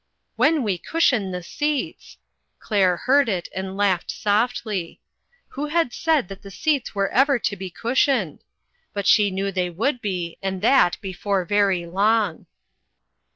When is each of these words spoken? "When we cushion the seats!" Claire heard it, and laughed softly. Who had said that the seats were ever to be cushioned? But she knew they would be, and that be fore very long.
"When 0.35 0.63
we 0.63 0.79
cushion 0.79 1.29
the 1.29 1.43
seats!" 1.43 2.17
Claire 2.59 2.97
heard 2.97 3.29
it, 3.29 3.47
and 3.55 3.77
laughed 3.77 4.09
softly. 4.09 4.99
Who 5.49 5.67
had 5.67 5.93
said 5.93 6.27
that 6.27 6.41
the 6.41 6.49
seats 6.49 6.95
were 6.95 7.09
ever 7.09 7.37
to 7.37 7.55
be 7.55 7.69
cushioned? 7.69 8.43
But 8.93 9.05
she 9.05 9.29
knew 9.29 9.51
they 9.51 9.69
would 9.69 10.01
be, 10.01 10.39
and 10.41 10.59
that 10.63 10.99
be 11.01 11.13
fore 11.13 11.45
very 11.45 11.85
long. 11.85 12.47